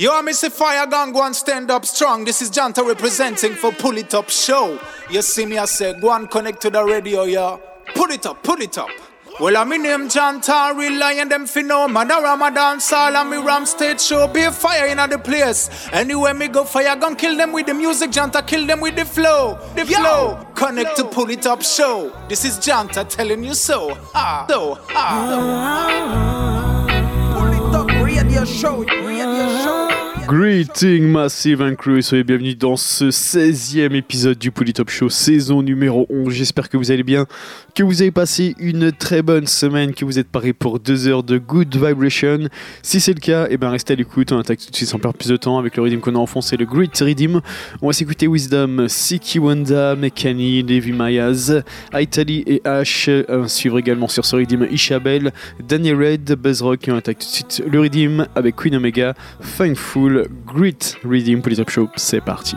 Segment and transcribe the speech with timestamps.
[0.00, 2.24] Yo, I miss a fire gang, go and stand up strong.
[2.24, 4.80] This is Janta representing for Pull It Up Show.
[5.10, 7.60] You see me, I say, go and connect to the radio, yo.
[7.94, 8.88] Pull it up, pull it up.
[9.38, 12.10] Well, I'm in name Janta, real lion, them fi know man.
[12.10, 14.26] A Ramadan Sal and me Ram State Show.
[14.26, 15.68] Be a fire in the place.
[15.92, 18.10] Anywhere me go, fire gun, kill them with the music.
[18.10, 19.58] Janta, kill them with the flow.
[19.74, 20.46] The Yo, flow.
[20.54, 21.08] Connect flow.
[21.10, 22.10] to Pull It Up Show.
[22.26, 23.94] This is Janta telling you so.
[24.14, 24.46] Ha.
[24.48, 25.26] So, ha.
[27.34, 28.78] Pull It Up Radio Show.
[28.78, 29.29] Radio Show.
[30.30, 36.06] Greeting Massive and Crew, soyez bienvenus dans ce 16e épisode du Polytop Show, saison numéro
[36.08, 36.32] 11.
[36.32, 37.26] J'espère que vous allez bien,
[37.74, 41.24] que vous avez passé une très bonne semaine, que vous êtes parés pour deux heures
[41.24, 42.48] de good vibration.
[42.80, 44.88] Si c'est le cas, et eh ben restez à l'écoute, on attaque tout de suite
[44.88, 47.40] sans perdre plus de temps avec le rythme qu'on a enfoncé, le Great Redeem.
[47.82, 53.10] On va s'écouter Wisdom, Siki Wanda, Mekani, Levi Mayaz, Aitali et Ash.
[53.28, 55.32] Un suivre également sur ce rythme Ishabel,
[55.66, 59.14] Daniel Red, Buzzrock on attaque tout de suite le rythme avec Queen Omega,
[59.58, 60.19] Thankful.
[60.46, 61.88] Great Reading pour les Top Show.
[61.96, 62.56] C'est parti.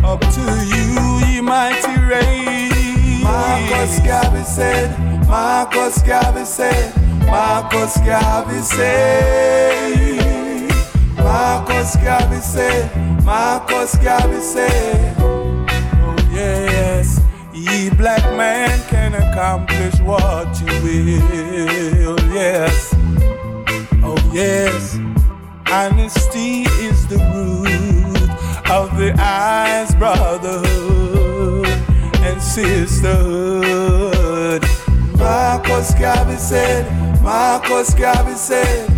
[0.05, 3.23] Up to you, ye mighty race.
[3.23, 6.95] Marcus Garvey said, Marcus Garvey said,
[7.27, 9.84] Marcus Garvey said,
[11.25, 12.71] Marcos Gabise,
[13.25, 14.69] Marcos Gabise.
[15.19, 17.19] Oh yes,
[17.55, 21.23] ye black man can accomplish what you will.
[22.11, 22.93] Oh, yes,
[24.05, 24.99] oh yes,
[25.73, 28.29] honesty is the root
[28.71, 31.67] of the eyes, brotherhood
[32.23, 34.63] and sisterhood.
[35.17, 36.85] Marcos Gabise,
[37.23, 38.94] Marcos Gabise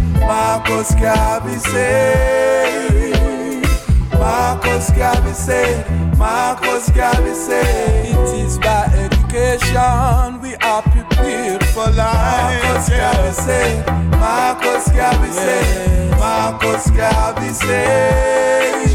[8.08, 12.62] it is by education we are prepared for life.
[12.62, 18.88] Marcus Garvey said, Marcus Garvey said, Marcus Garvey said,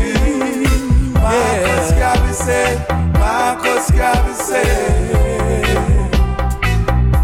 [1.13, 6.11] Marcus Garvey said, Marcus Garvey said,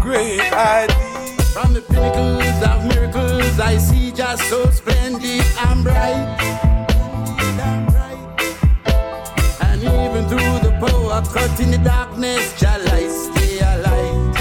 [0.00, 0.96] great idea.
[1.52, 2.97] From the pinnacles of
[3.58, 6.38] miracles, I see just so splendid and bright.
[9.60, 14.36] And even through the power cut in the darkness, shall I stay alive.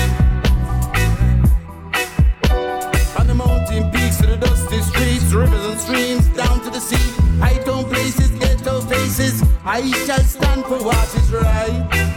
[3.14, 7.12] From the mountain peaks to the dusty streets, rivers and streams, down to the sea,
[7.40, 12.17] high town places, ghetto faces, I shall stand for what is right.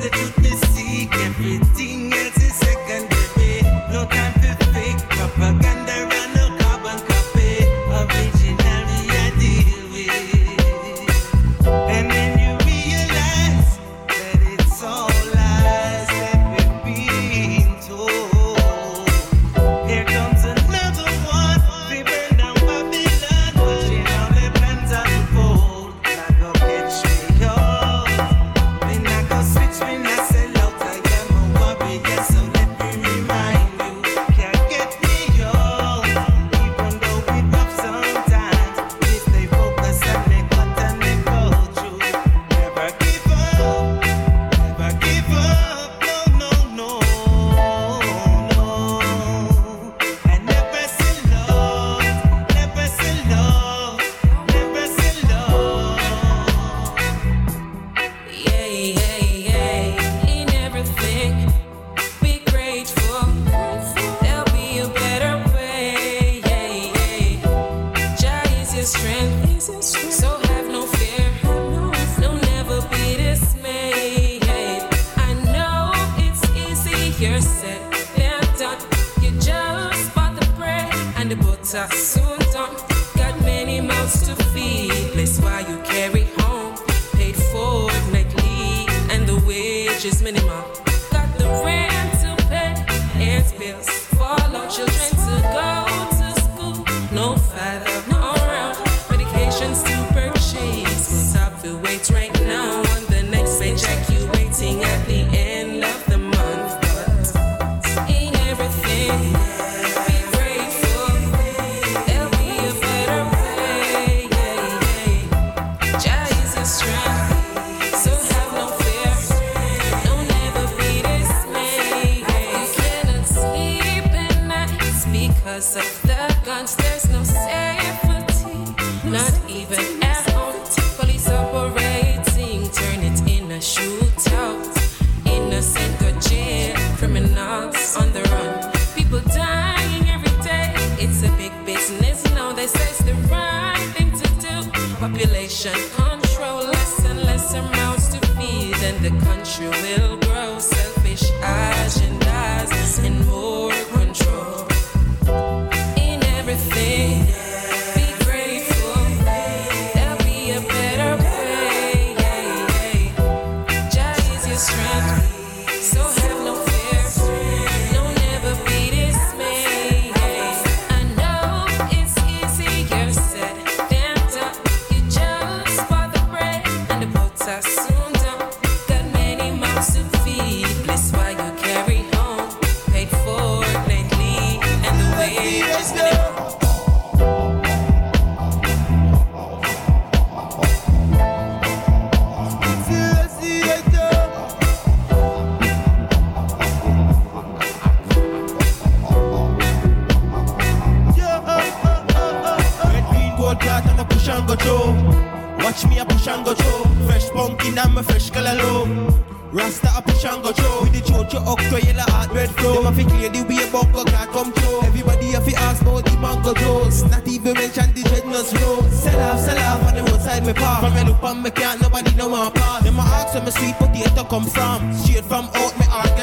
[0.00, 2.47] but the truth is seek everything else.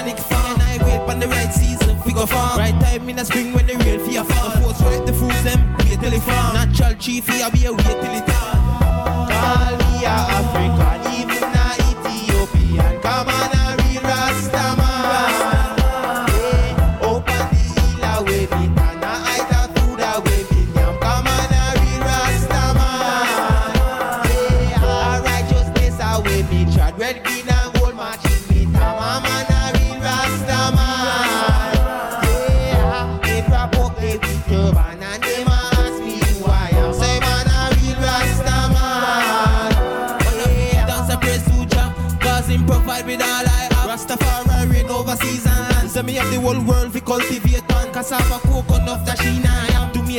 [0.06, 0.60] panic farm.
[0.62, 2.58] And I wait on the right season, we go farm.
[2.60, 4.50] Right time in the spring when the real fear fall.
[4.50, 6.54] The force right the fruits them, wait till it farm.
[6.54, 8.58] Natural chief, fear, be a wait till it done.
[9.32, 10.75] All we are African.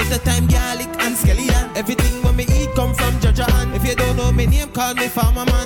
[0.07, 1.77] Half the time garlic and skeleton.
[1.77, 3.47] Everything when me eat come from Georgia.
[3.75, 5.66] If you don't know me name, call me farmer man.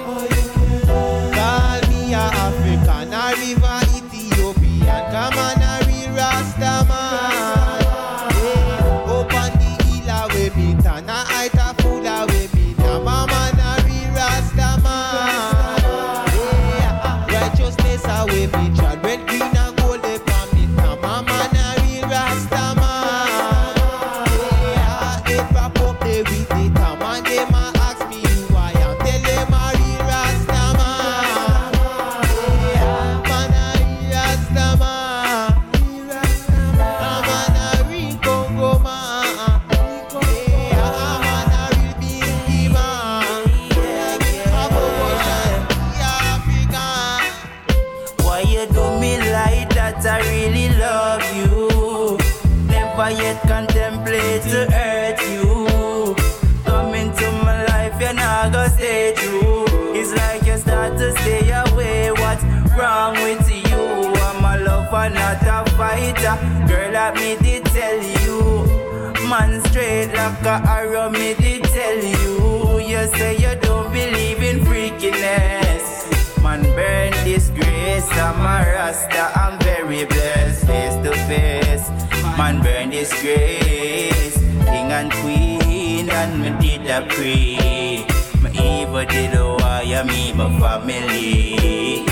[87.09, 88.05] Pre.
[88.43, 92.05] My evil did you meet my family.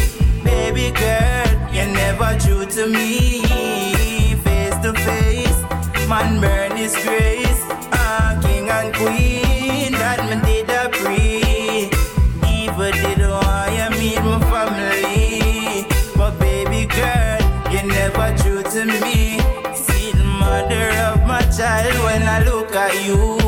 [0.44, 3.42] Baby girl, you never true to me.
[4.44, 5.60] Face to face,
[6.08, 7.62] man burn his grace.
[7.92, 11.90] Ah, king and queen, that me did a pre.
[12.48, 15.86] Evil did you meet my family.
[16.16, 17.40] But baby girl,
[17.72, 19.38] you never true to me.
[19.74, 23.47] See the mother of my child when I look at you.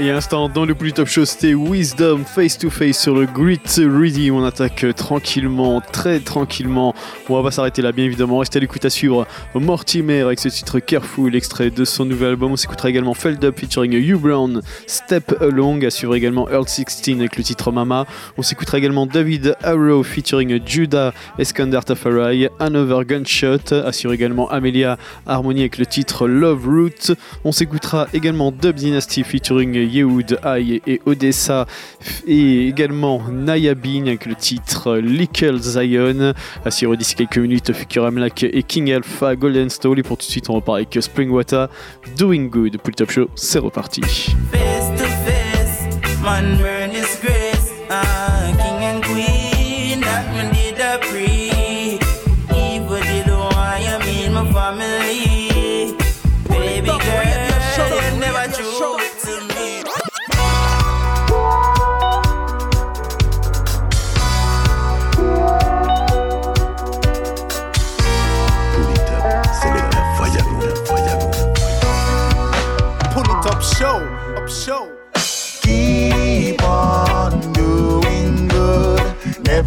[0.00, 3.26] Et à l'instant, dans le Bully Top Show, c'était Wisdom face to face sur le
[3.26, 4.32] Grit Ready.
[4.32, 6.94] On attaque tranquillement, très tranquillement.
[7.30, 8.40] On va pas s'arrêter là, bien évidemment.
[8.40, 12.52] Restez à l'écoute à suivre Mortimer avec ce titre Careful, extrait de son nouvel album.
[12.52, 17.20] On s'écoutera également Feld Up featuring Hugh Brown, Step Along, à suivre également Earl 16
[17.20, 18.04] avec le titre Mama.
[18.36, 25.60] On s'écoutera également David Arrow featuring Judah Eskandar Tafari, Another Gunshot, assure également Amelia Harmony
[25.60, 27.16] avec le titre Love Root.
[27.44, 31.66] On s'écoutera également Dub Dynasty featuring Yehoud Aye et Odessa
[32.26, 36.32] et également Naya Bean avec le titre Lickle Zion.
[36.64, 39.98] Assure d'ici quelques minutes Future Amlak et King Alpha Golden Stone.
[39.98, 41.68] Et pour tout de suite, on repart avec Springwater
[42.16, 42.78] Doing Good.
[42.78, 44.02] Pour le top show, c'est reparti.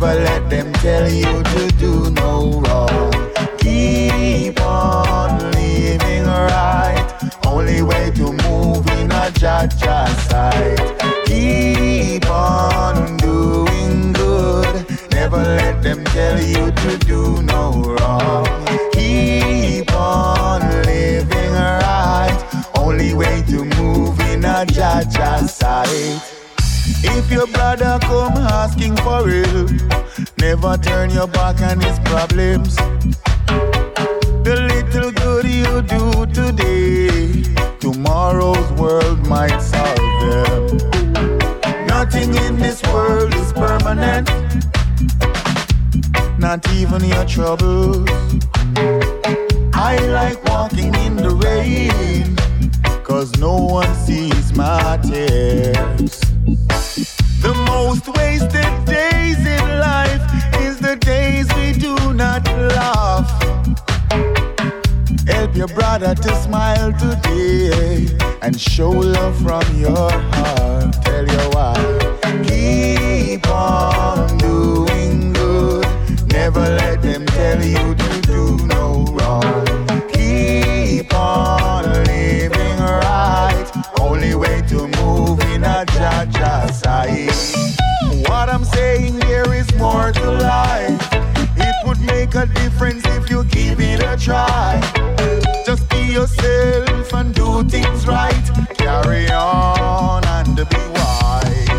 [0.01, 3.11] Never let them tell you to do no wrong.
[3.59, 7.05] Keep on living right.
[7.45, 10.79] Only way to move in a Jaja side.
[11.27, 14.89] Keep on doing good.
[15.11, 18.47] Never let them tell you to do no wrong.
[18.93, 22.69] Keep on living right.
[22.73, 26.40] Only way to move in a Jaja side.
[27.03, 29.71] If your brother come asking for help,
[30.37, 32.75] never turn your back on his problems.
[34.43, 37.43] The little good you do today,
[37.79, 40.77] tomorrow's world might solve them.
[41.87, 44.29] Nothing in this world is permanent,
[46.39, 48.09] not even your troubles.
[49.73, 52.35] I like walking in the rain,
[53.03, 56.30] cause no one sees my tears.
[56.51, 60.21] The most wasted days in life
[60.59, 63.29] is the days we do not laugh.
[65.27, 68.07] Help your brother to smile today
[68.41, 70.93] and show love from your heart.
[71.03, 71.75] Tell you why.
[72.43, 75.85] Keep on doing good.
[76.33, 79.65] Never let them tell you to do no wrong.
[80.11, 81.60] Keep on.
[83.99, 87.31] Only way to move in a Jaja side.
[88.29, 91.07] What I'm saying here is more to life.
[91.57, 94.79] It would make a difference if you give it a try.
[95.65, 98.45] Just be yourself and do things right.
[98.75, 101.69] Carry on and be wise.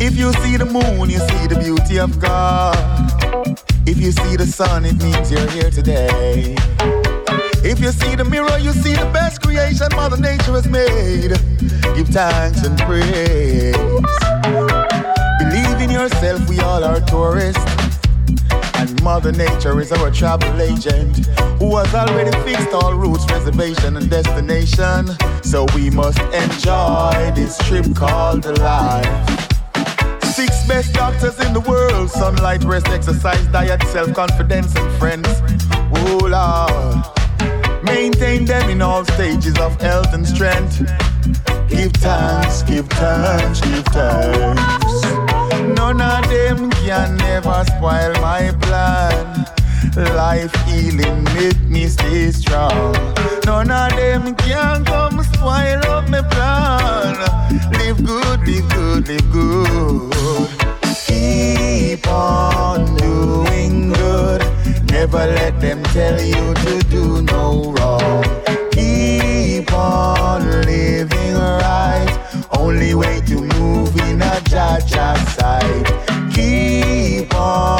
[0.00, 2.76] If you see the moon, you see the beauty of God.
[3.86, 6.56] If you see the sun, it means you're here today.
[7.70, 11.36] If you see the mirror, you see the best creation Mother Nature has made.
[11.94, 13.76] Give thanks and praise.
[15.36, 17.62] Believe in yourself, we all are tourists.
[18.76, 21.26] And Mother Nature is our travel agent
[21.60, 25.10] who has already fixed all routes, reservation, and destination.
[25.42, 29.04] So we must enjoy this trip called life.
[30.24, 35.28] Six best doctors in the world sunlight, rest, exercise, diet, self confidence, and friends.
[35.92, 37.27] Oh Lord.
[37.88, 40.78] Maintain them in all stages of health and strength.
[41.68, 45.02] Give thanks, give thanks, give thanks.
[45.76, 49.46] None of them can never spoil my plan.
[49.96, 52.92] Life healing make me stay strong.
[53.46, 57.16] None of them can come spoil up my plan.
[57.72, 60.48] Live good, live good, live good.
[61.06, 64.47] Keep on doing good.
[64.98, 68.24] Never let them tell you to do no wrong.
[68.72, 72.46] Keep on living right.
[72.50, 75.86] Only way to move in a judge's sight.
[76.34, 77.77] Keep on.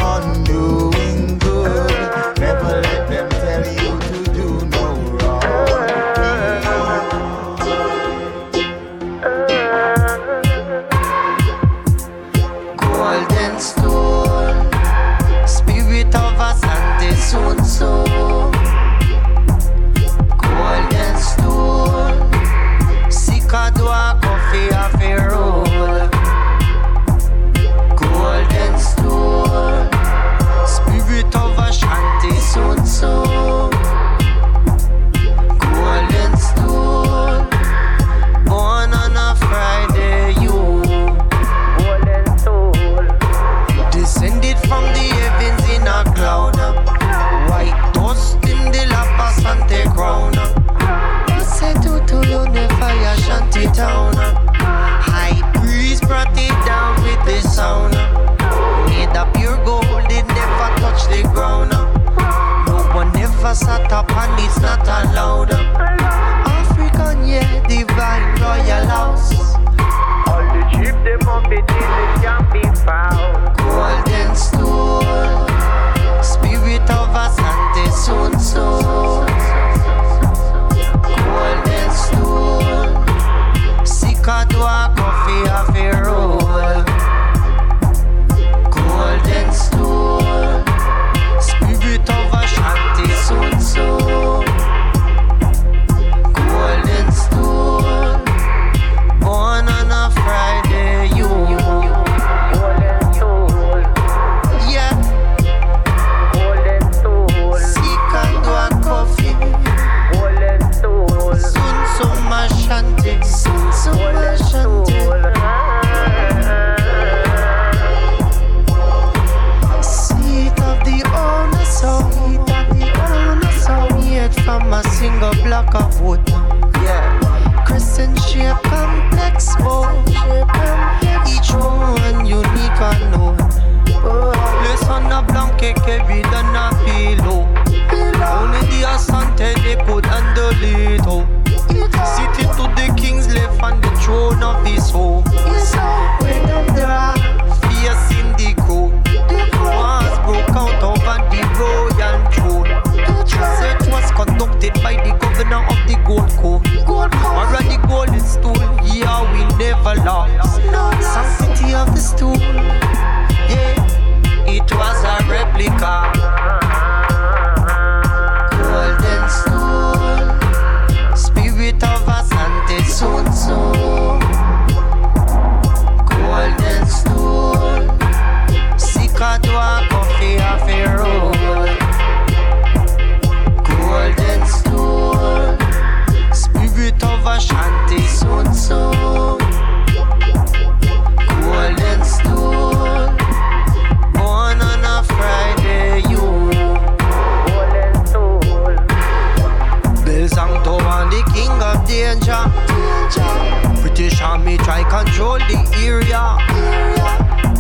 [204.48, 206.22] me try control the area.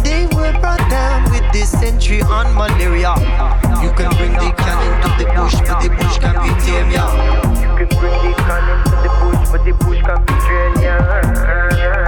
[0.02, 3.12] They were brought down with dysentery and malaria.
[3.82, 7.12] You can bring the cannon to the bush, but the bush can be tame, yeah.
[7.60, 12.07] You can bring the cannon to the bush, but the bush can be trained, yeah.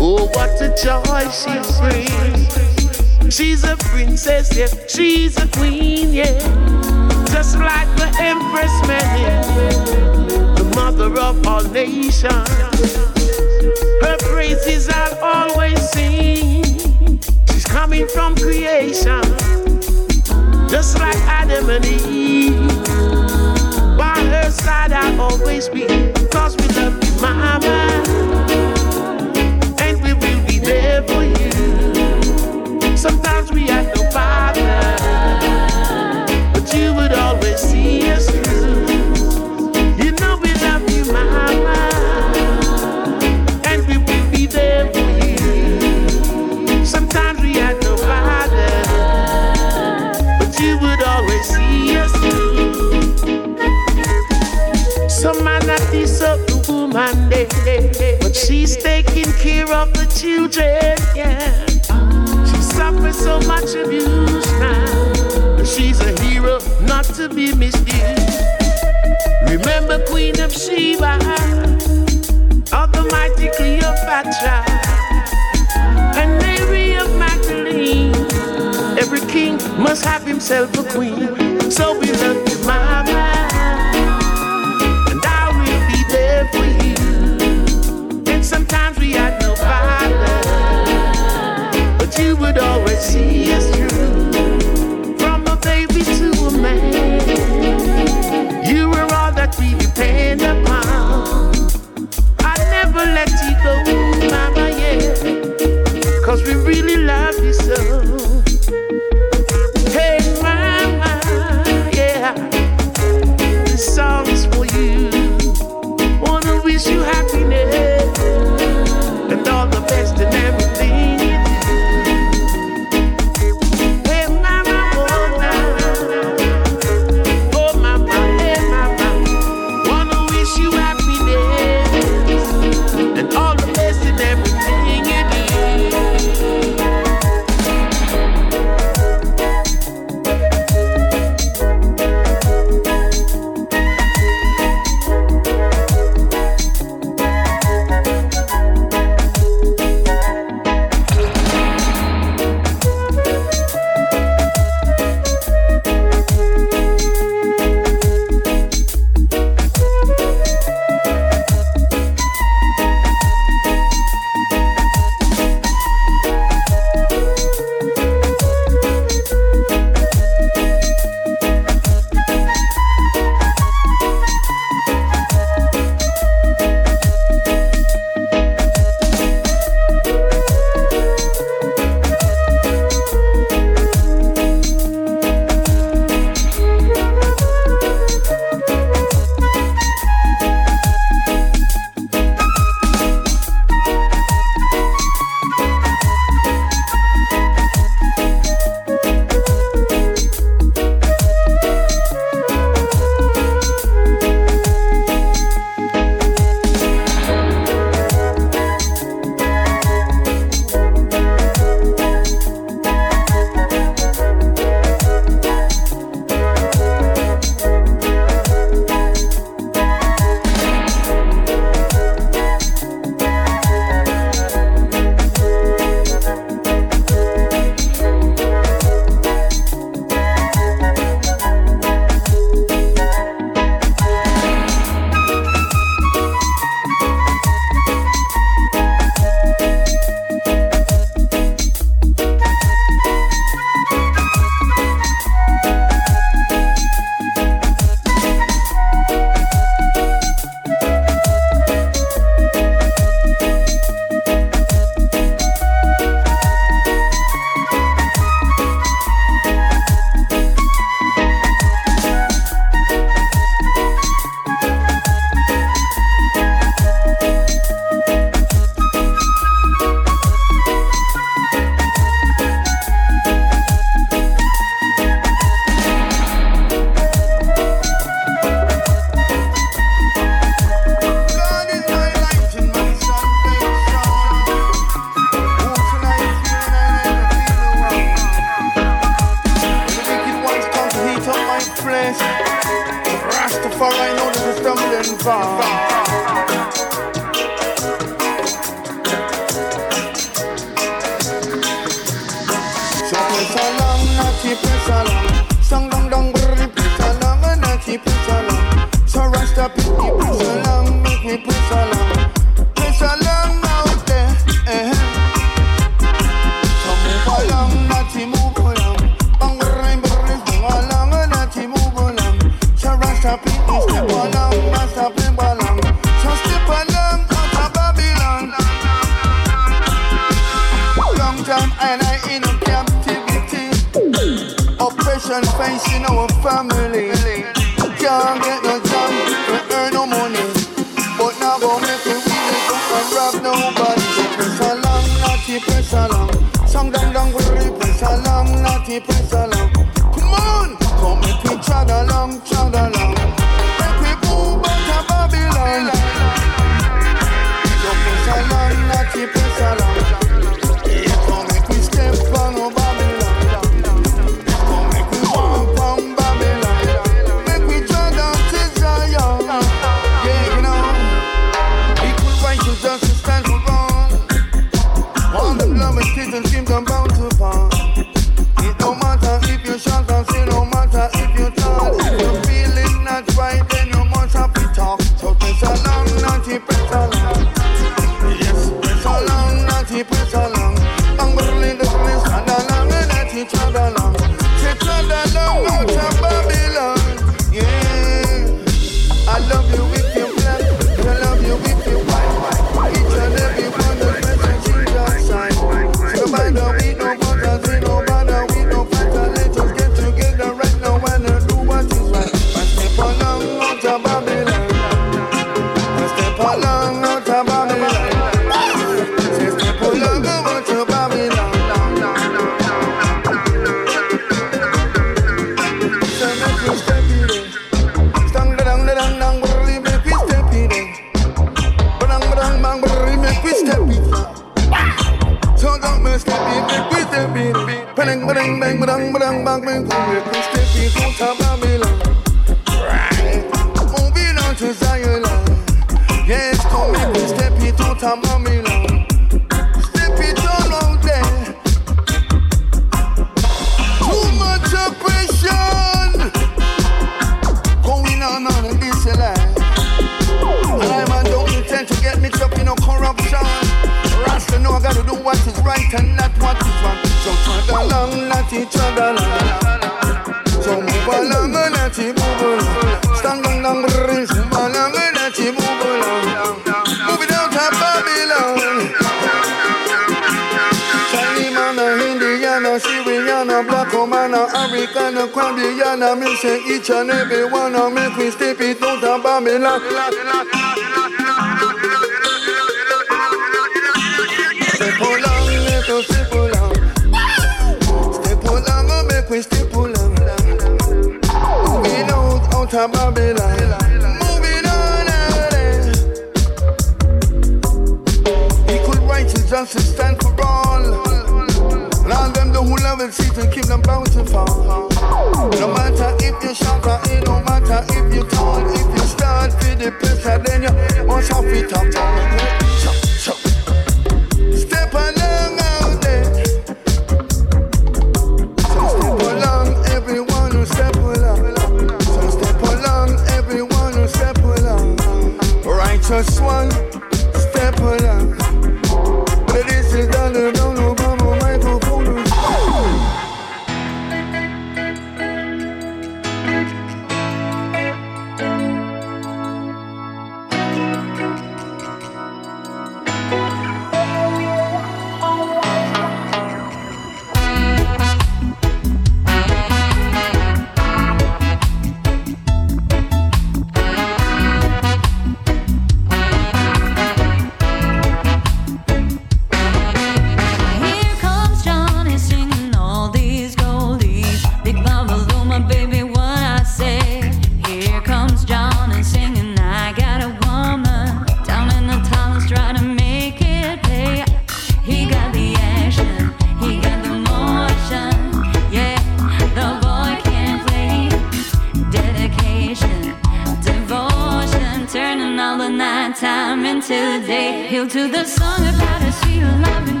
[595.41, 597.67] all the night time into the day.
[597.67, 600.00] Heal to the song about a sweet love.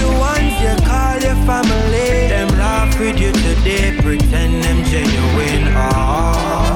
[0.00, 2.28] The ones you call your family.
[2.28, 5.64] Them laugh with you today, pretend them genuine.
[5.74, 6.74] Oh.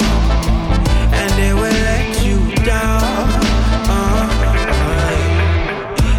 [1.13, 3.29] And they will let you down.
[3.91, 4.29] Oh.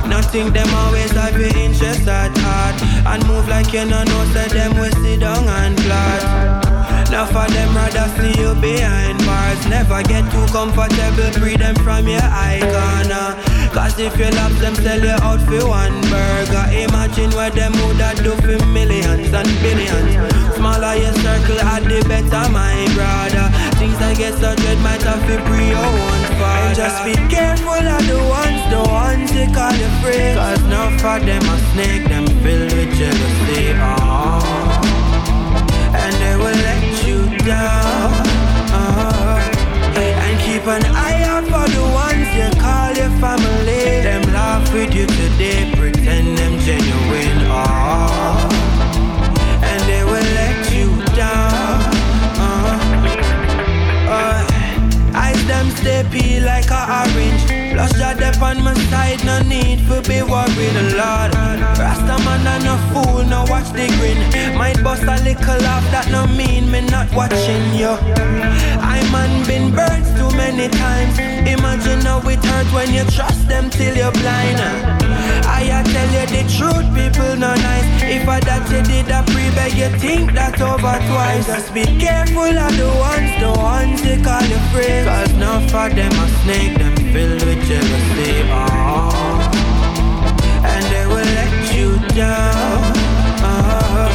[0.08, 2.78] Nothing them always have your interest at heart.
[3.06, 6.70] And move like you no know, so them will sit down and plot.
[7.12, 12.08] Now for them rather see you behind bars Never get too comfortable, free them from
[12.08, 13.49] your icon uh.
[13.74, 16.66] Cause if you love them, sell you out for one burger.
[16.74, 20.14] Imagine what them woulda do for millions and billions.
[20.56, 23.48] Smaller your circle, at the better, my brother.
[23.78, 26.76] Things I get so dread might have to pre your own father.
[26.76, 30.38] Just be careful of the ones, the ones they call you friends.
[30.38, 35.00] Cause now for them a snake, them filled with jealousy oh
[35.94, 38.26] and they will let you down.
[38.72, 39.20] Uh,
[39.96, 42.09] and keep an eye out for the ones
[42.40, 44.02] you call your family.
[44.08, 47.40] Them laugh with you today, pretend them genuine.
[47.52, 48.50] Oh,
[49.70, 51.82] and they will let you down.
[52.46, 52.80] Uh,
[54.18, 54.42] uh,
[55.16, 57.59] eyes them stay peel like a orange.
[57.80, 61.32] Plus your dep on my side, no need for be worried a lot.
[61.80, 64.20] Rasta man and no fool, no watch the grin.
[64.58, 67.96] Might bust a little off, that no mean me not watching you.
[68.84, 71.18] I man been burnt too many times.
[71.48, 74.60] Imagine how it hurt when you trust them till you're blind.
[75.48, 77.88] I tell you the truth, people no nice.
[78.04, 81.46] If I that you did a pre beg, you think that over twice.
[81.48, 85.08] Just be careful of the ones, the ones they call you friends.
[85.08, 88.34] Cause none for them a snake, them filled with jealousy.
[88.50, 89.14] Oh.
[90.66, 92.82] And they will let you down.
[93.46, 94.10] Oh.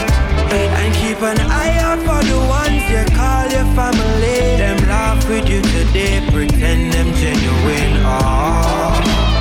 [0.51, 4.59] And keep an eye out for the ones you call your family.
[4.59, 8.03] Them laugh with you today, pretend them genuine.
[8.05, 9.34] Oh.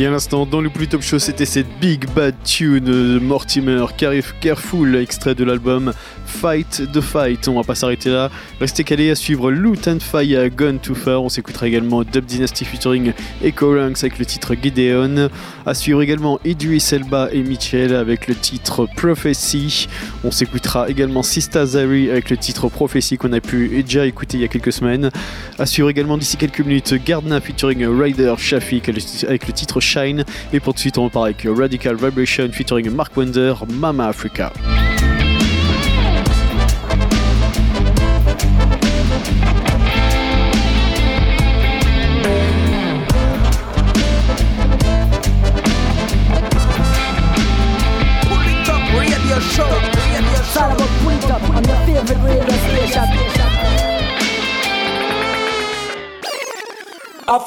[0.00, 3.84] Et à l'instant, dans le plus top show, c'était cette Big Bad Tune de Mortimer,
[4.40, 5.92] Careful, extrait de l'album
[6.30, 7.48] Fight the Fight.
[7.48, 8.30] On va pas s'arrêter là.
[8.60, 11.22] Restez calés à suivre Loot and Fire Gone Too Far.
[11.22, 13.12] On s'écoutera également Dub Dynasty featuring
[13.42, 15.28] Echo Ranks avec le titre Gideon.
[15.66, 19.88] À suivre également Idris Elba et Mitchell avec le titre Prophecy.
[20.24, 24.40] On s'écoutera également Sista Zari avec le titre Prophecy qu'on a pu déjà écouter il
[24.40, 25.10] y a quelques semaines.
[25.58, 30.24] À suivre également d'ici quelques minutes Gardna featuring Ryder Shafik avec le titre Shine.
[30.52, 34.52] Et pour de suite, on repart avec Radical Vibration featuring Mark Wonder, Mama Africa.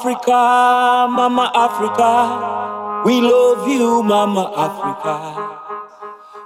[0.04, 3.02] Africa, Mama Africa.
[3.06, 5.16] We love you, Mama Africa.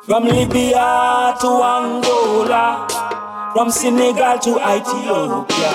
[0.05, 2.87] From Libya to Angola,
[3.53, 5.75] from Senegal to Ethiopia.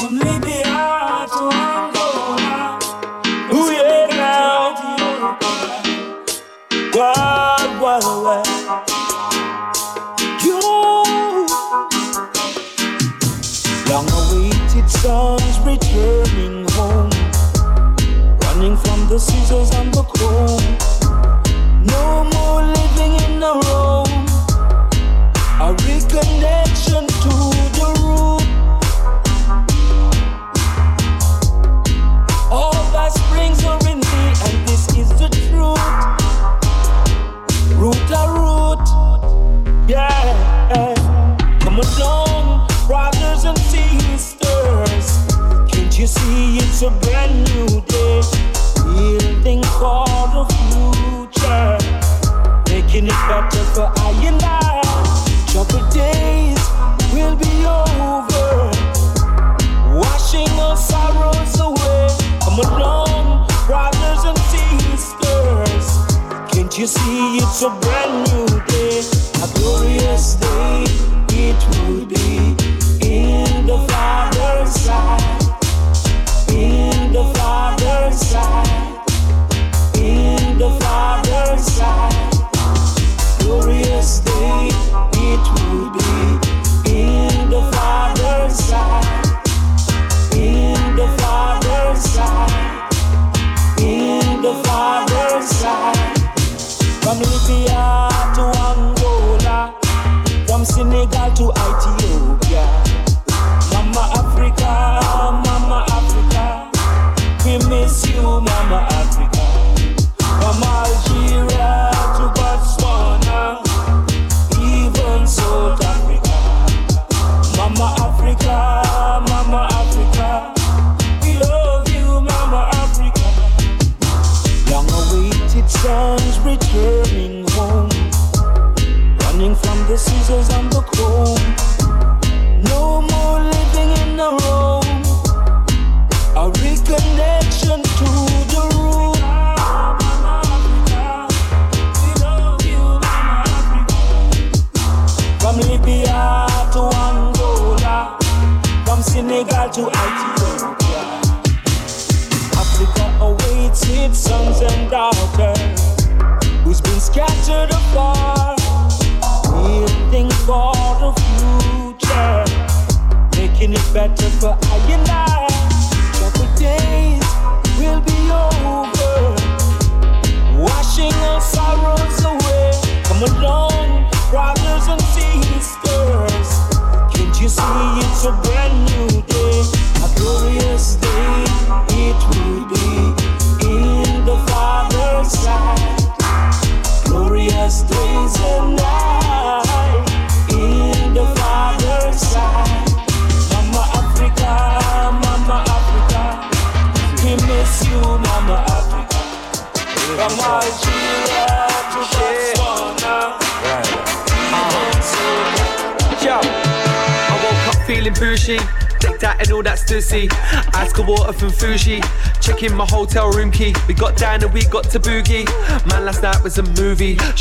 [0.00, 1.65] From Libya to
[15.06, 17.10] Dogs returning home,
[18.40, 20.85] running from the scissors and the chrome.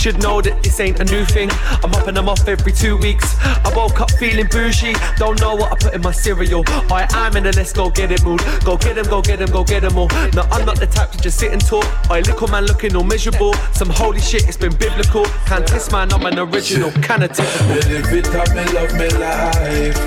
[0.06, 1.50] Should know that this ain't a new thing.
[1.84, 3.36] I'm up and I'm off every two weeks.
[3.42, 4.94] I woke up feeling bougie.
[5.18, 6.64] Don't know what I put in my cereal.
[6.94, 8.40] I am in a let's go get it mood.
[8.64, 10.08] Go get him, go get him, go get him all.
[10.36, 11.86] No, I'm not the type to just sit and talk.
[12.12, 13.56] I little man looking all miserable.
[13.74, 15.26] Some holy shit, it's been biblical.
[15.48, 16.92] Can't test man, I'm an original.
[17.02, 17.66] Kinda typical.
[17.90, 19.98] Live it up, me love me life.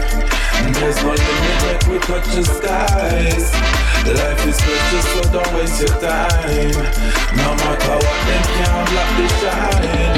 [0.79, 3.88] There's no limit we touch the skies.
[4.09, 6.73] Life is precious, so don't waste your time.
[7.37, 10.18] No matter what, them can't block the shine.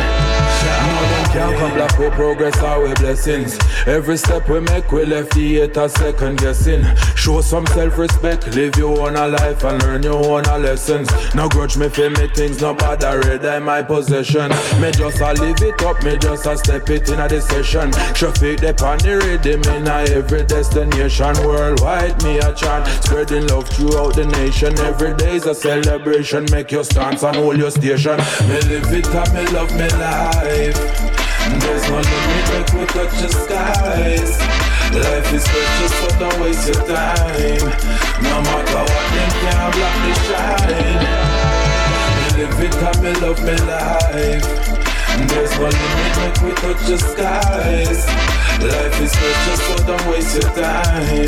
[2.01, 3.59] We progress or we blessings.
[3.86, 6.82] Every step we make, we left the haters second guessing.
[7.14, 11.09] Show some self-respect, live your own life and learn your own lessons.
[11.35, 14.48] No grudge me for me things, no bother red in my possession.
[14.81, 17.90] Me just a live it up, me just a step it in a the session.
[18.14, 21.35] Traffic the on the rhythm in a every destination.
[21.44, 24.78] Worldwide me a chant, spreading love throughout the nation.
[24.81, 28.16] Every day's a celebration, make your stance and hold your station.
[28.48, 31.30] Me live it up, me love me life.
[31.61, 34.39] There's no limit like we touch the skies.
[34.93, 37.65] Life is precious, so don't waste your time.
[38.23, 41.41] No matter what, them can't block the shine.
[42.37, 44.71] Live it up, me love me life.
[45.29, 48.07] There's no limit like we touch the skies.
[48.61, 51.27] Life is precious, so don't waste your time.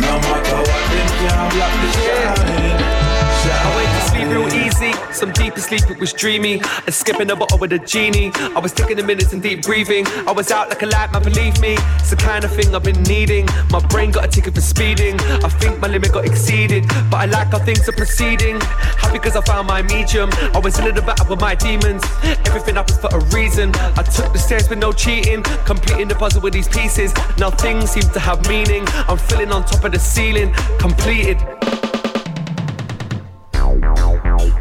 [0.00, 3.19] No matter what, them can't block the shine.
[3.42, 6.60] I went to sleep real easy, some deeper sleep, it was dreamy.
[6.86, 8.30] And skipping a bottle with a genie.
[8.34, 10.06] I was taking the minutes and deep breathing.
[10.28, 11.76] I was out like a light, man, believe me.
[11.98, 13.46] It's the kind of thing I've been needing.
[13.70, 15.18] My brain got a ticket for speeding.
[15.20, 18.60] I think my limit got exceeded, but I like how things are proceeding.
[18.60, 20.30] Happy because I found my medium.
[20.54, 22.02] I was in the battle with my demons.
[22.46, 23.74] Everything happens for a reason.
[23.96, 27.14] I took the stairs with no cheating, completing the puzzle with these pieces.
[27.38, 28.84] Now things seem to have meaning.
[29.08, 31.38] I'm feeling on top of the ceiling, completed.
[34.00, 34.59] Ow, ow, ow.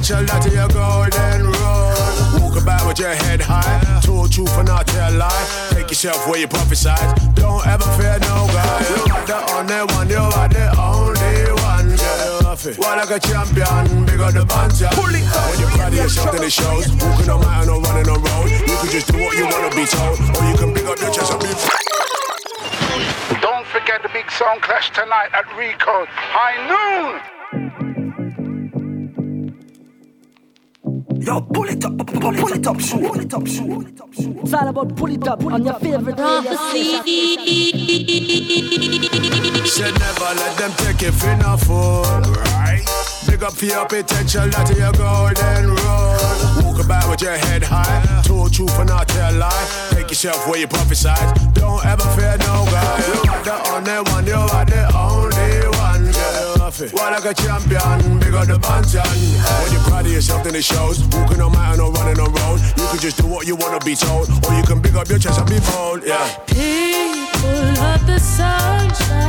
[0.00, 2.40] For your potential, that is your golden rule.
[2.40, 5.68] Walk about with your head high, told truth and not tell lie.
[5.70, 7.34] Take yourself where you prophesize.
[7.34, 8.80] Don't ever fear no guy.
[8.88, 11.90] You are the only one, you are the only one.
[11.96, 12.76] Yeah.
[12.76, 14.80] Well, like a champion, big on the bunch.
[14.80, 14.92] Yeah.
[14.92, 16.88] Pull it When you proud of yourself, then it shows.
[17.00, 18.50] Walking on mountain or running on road.
[18.50, 21.12] You can just do what you wanna be told, or you can big up your
[21.12, 21.48] chest and be.
[23.40, 26.04] Don't forget the big song clash tonight at Rico.
[26.08, 27.39] High noon.
[34.80, 37.04] About pull it up on your favorite radio station.
[39.94, 42.02] Never let them take you for no fool.
[42.02, 42.82] Right?
[43.26, 46.64] Big up for your potential, that is your golden rule.
[46.64, 49.88] Walk about with your head high, told truth and not tell lie.
[49.90, 51.54] Take yourself where you prophesize.
[51.54, 52.98] Don't ever fear no guy.
[53.24, 55.09] You are the only one, you are the only one.
[56.80, 56.88] Yeah.
[56.94, 59.04] Well, like a champion, big on the bantan.
[59.04, 61.04] When you're proud of yourself, then it shows.
[61.12, 62.60] Walking on mountain or running on road.
[62.78, 65.18] You can just do what you wanna be told, or you can big up your
[65.18, 66.04] chest and be bold.
[66.06, 66.26] Yeah.
[66.46, 69.19] People of the sunshine.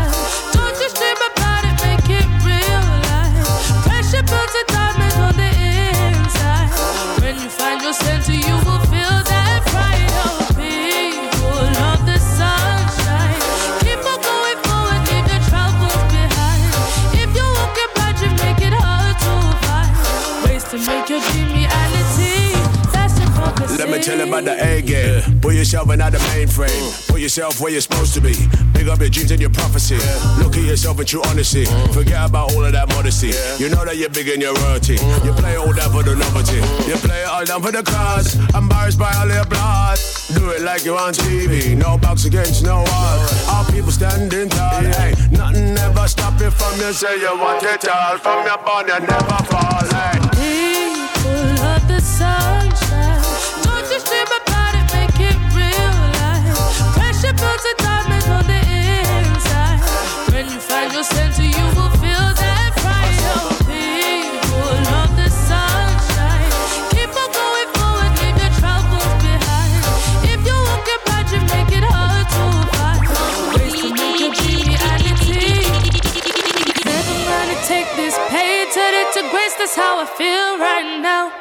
[24.17, 25.39] Tell about the A game.
[25.39, 27.07] Put yourself in the mainframe.
[27.07, 28.35] Put yourself where you're supposed to be.
[28.73, 29.95] Big up your dreams and your prophecy.
[30.41, 31.65] Look at yourself in true honesty.
[31.93, 33.31] Forget about all of that modesty.
[33.61, 34.95] You know that you're big in your royalty.
[35.23, 36.59] You play all that for the novelty.
[36.89, 38.35] You play it all down for the cause.
[38.53, 39.99] Embarrassed by all your blood.
[40.35, 41.77] Do it like you're on TV.
[41.77, 43.19] No box against no wall.
[43.47, 44.83] All people standing tall.
[44.83, 46.91] Hey, nothing ever stop you from you.
[46.91, 48.17] Say you want it all.
[48.17, 49.85] From your bond, you never fall.
[49.87, 50.19] Hey.
[50.35, 52.60] People of the sunshine.
[77.71, 78.17] Take this
[78.93, 79.55] into grace.
[79.57, 81.40] That's how I feel right now.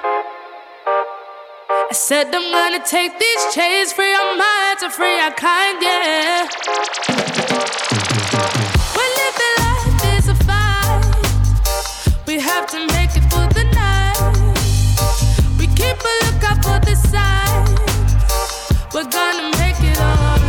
[1.90, 6.46] I said I'm gonna take these chains, free our minds, and free our kind, yeah.
[8.94, 12.26] We're living life is a fight.
[12.28, 14.20] We have to make it for the night.
[15.58, 17.80] We keep a lookout for the signs.
[18.94, 20.39] We're gonna make it alright.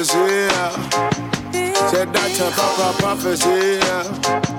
[0.00, 0.48] Prophecy.
[1.90, 4.49] Said that's a proper prophecy.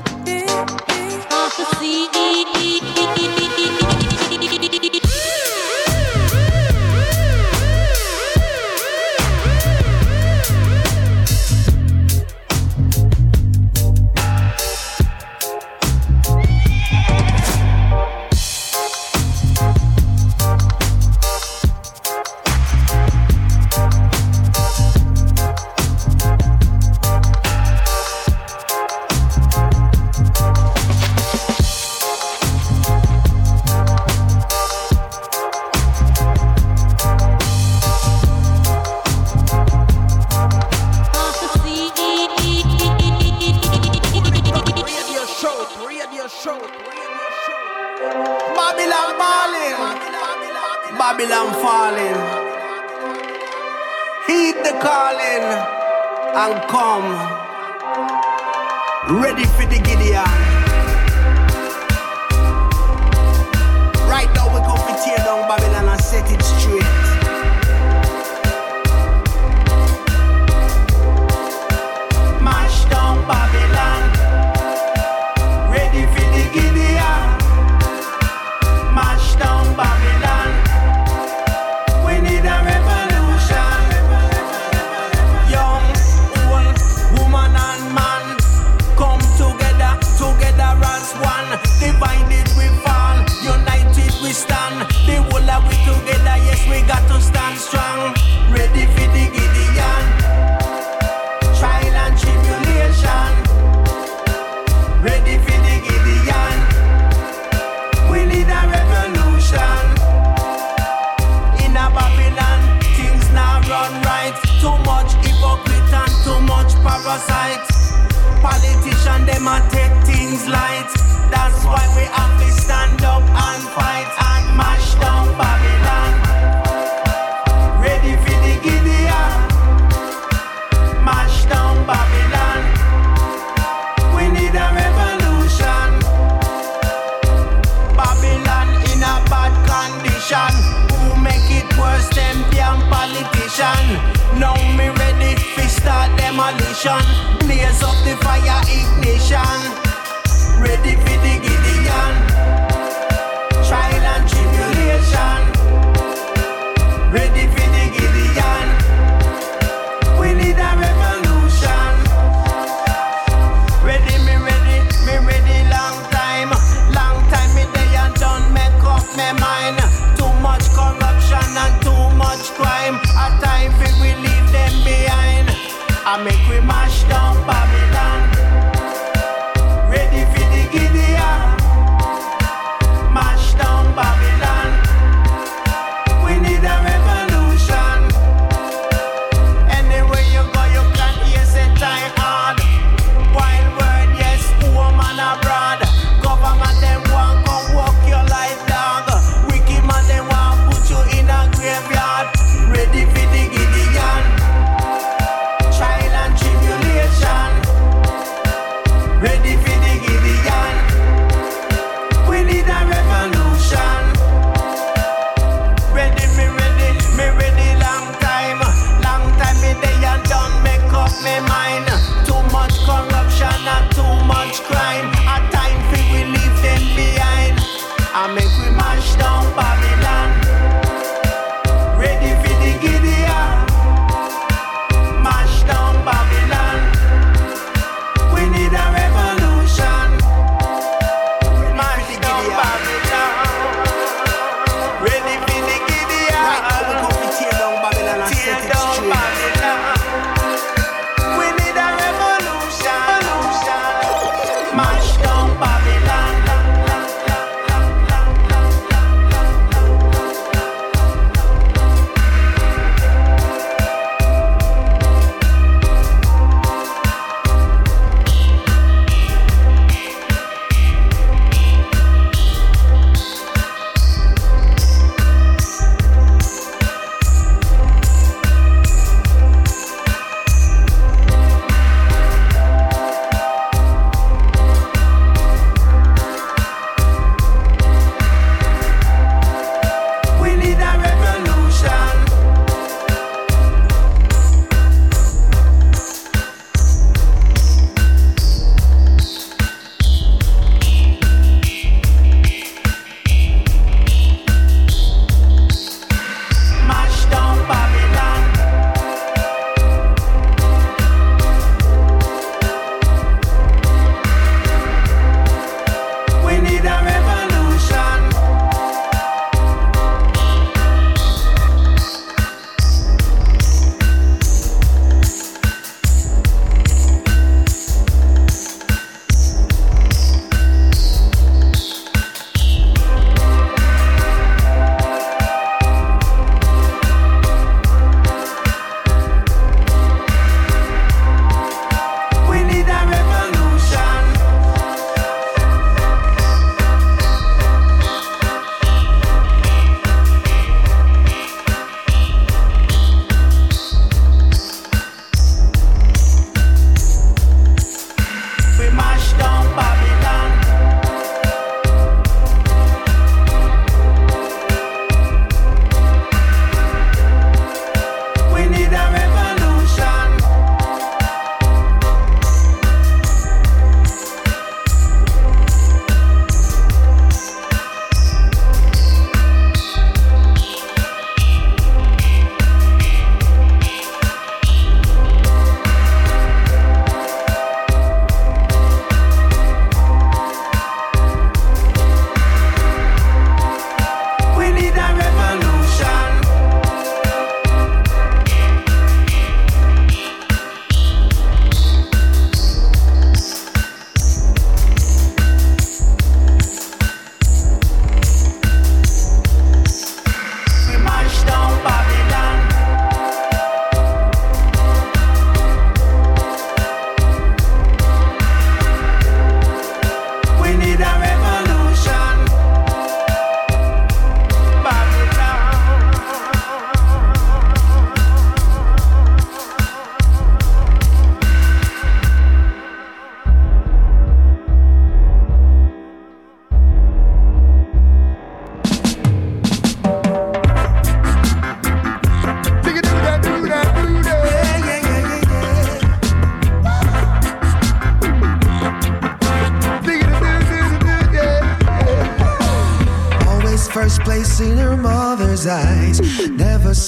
[146.84, 147.21] Demolition.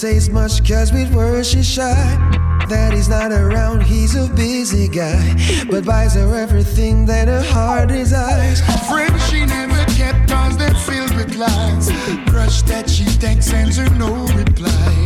[0.03, 1.95] Says much cause with words she's shy.
[2.67, 5.33] Daddy's not around, he's a busy guy.
[5.71, 8.59] But buys her everything that her heart desires.
[8.89, 11.89] Friends she never kept cause they're filled with lies.
[12.27, 15.02] Crush that she thanks sends her no reply.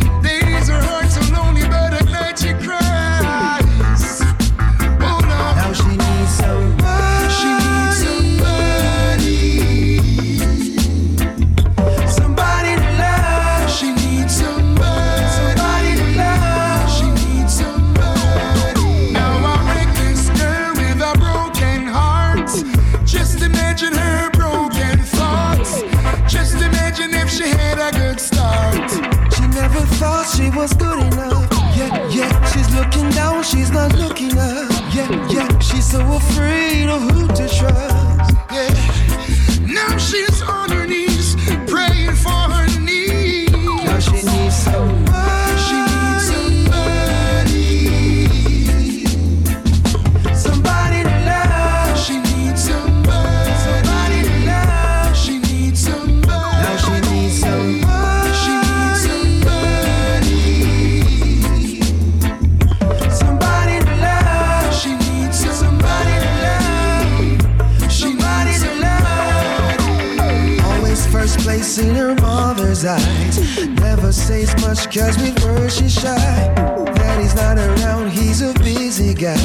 [71.48, 73.66] Place in her mother's eyes.
[73.80, 76.52] Never says much cause with words she's shy.
[76.98, 79.40] Daddy's not around, he's a busy guy.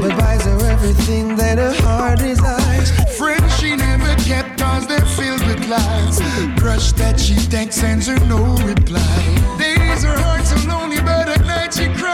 [0.00, 2.90] But buys her everything that her heart desires.
[3.18, 6.16] Friends she never kept cause they're filled with lies.
[6.58, 9.22] Crush that she thanks sends her no reply.
[9.58, 12.11] Days her heart so lonely, but at night she cries.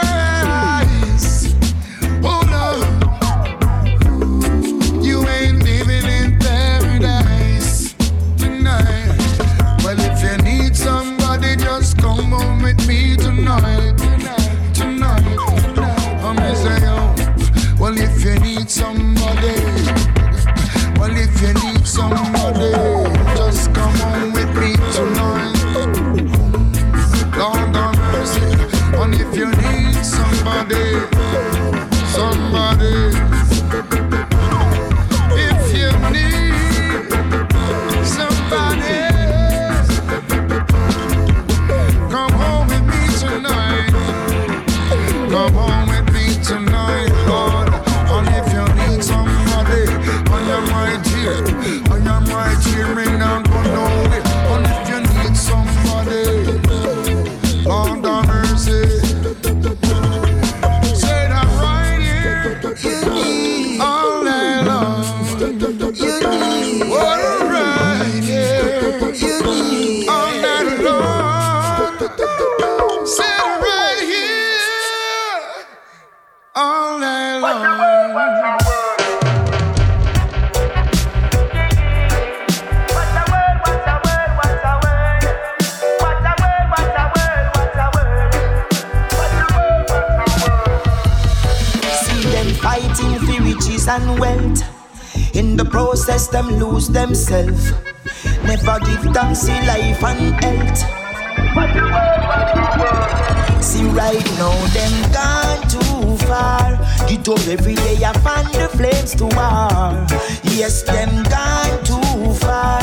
[109.19, 110.07] To war.
[110.43, 112.79] Yes, them gone too far.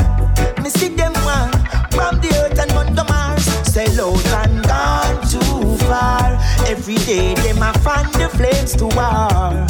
[0.63, 1.51] Me see them one
[1.91, 3.45] from the earth and on the Mars.
[3.73, 6.37] Sell out and gone too far.
[6.67, 9.67] Every day, them I find the flames to war.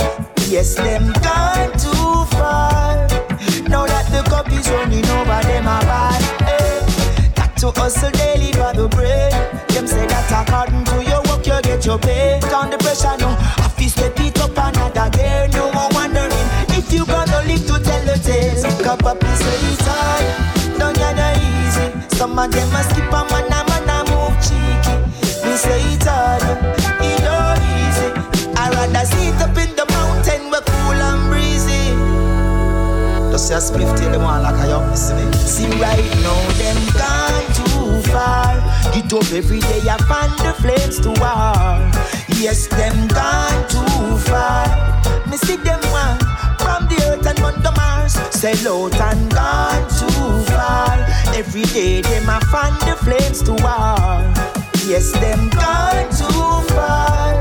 [0.49, 3.07] Yes, them gone too far.
[3.71, 6.23] Now that the cup is running over, them a bad.
[6.43, 7.33] Hey.
[7.37, 9.33] Got to hustle daily for the bread.
[9.69, 12.41] Them say that according to your work, you get your pay.
[12.41, 13.36] Down the pressure now,
[18.87, 22.17] Cup up is very tight, don't get no easy.
[22.17, 24.95] Some of them a skip a man, a man a move cheeky.
[25.43, 26.41] Me say it's hard,
[27.03, 28.09] it not easy.
[28.55, 31.99] I rather sit up in the mountain where cool and breezy.
[33.33, 35.33] Just a spliff till them want like I up, me.
[35.35, 38.55] See right now, them gone too far.
[38.95, 41.83] Get up every day, I find the flames to war.
[42.39, 45.27] Yes, them gone too far.
[45.27, 46.26] Me see them one
[48.37, 50.99] Sell out and gone too far.
[51.35, 53.97] Every day, them I find the flames to war.
[54.85, 57.33] Yes, them gone too far.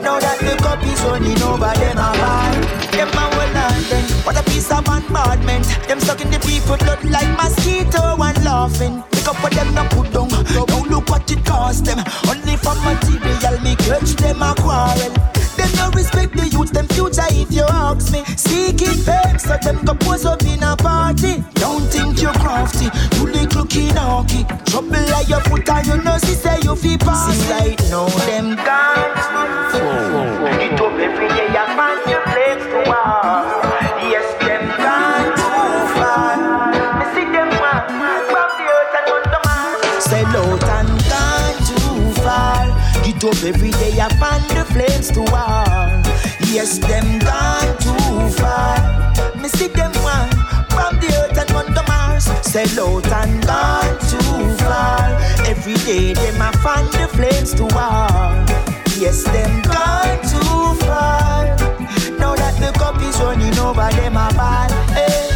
[0.00, 2.52] Now that the cup is running over them a bar.
[2.96, 5.66] Them a well London, what a piece of bombardment.
[5.86, 9.04] Them sucking the people blood like mosquito and laughing.
[9.12, 10.30] pick up what them no put down.
[10.66, 11.98] Don't look what it cost them.
[12.26, 15.41] Only for material, me catch them a quarrel.
[15.56, 18.24] Them no respect the youth, them future if you ask me.
[18.36, 21.44] Seeking fame, so them go pose up in a party.
[21.54, 24.46] Don't think you're crafty, you little kinaki.
[24.66, 27.36] Trouble like your foot and you know see say you feel pass.
[27.36, 29.11] See right now them gone.
[45.02, 46.02] Flames to war.
[46.52, 49.36] Yes, them gone too far.
[49.36, 50.30] Me see them one
[50.70, 52.24] from the earth and on the Mars.
[52.42, 55.18] Sell out and gone too far.
[55.46, 58.08] Every day, them I find the flames to war.
[58.98, 61.56] Yes, them gone too far.
[62.18, 64.70] Now that the cup is running over, them a ball.
[64.90, 65.08] Eh.
[65.08, 65.28] Hey.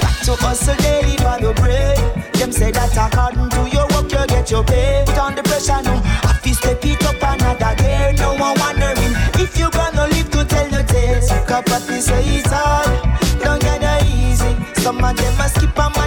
[0.00, 1.98] Got to hustle daily for the bread.
[2.34, 5.04] Them say that according to your work, you get your pay.
[5.06, 6.00] Put the pressure now.
[6.24, 8.12] I feel step it up another gear.
[8.18, 8.37] No one wondering if
[9.58, 11.18] you gonna live to tell the tale.
[11.76, 12.86] Of me say it's hard.
[13.42, 14.54] Don't get it easy.
[14.82, 15.97] Some of them a skip a